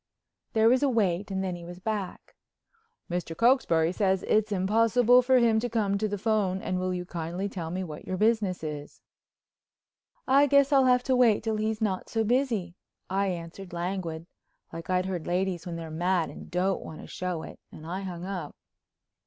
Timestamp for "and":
1.29-1.43, 6.59-6.79, 16.31-16.49, 17.71-17.85